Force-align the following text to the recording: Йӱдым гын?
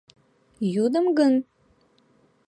Йӱдым 0.73 1.05
гын? 1.17 1.33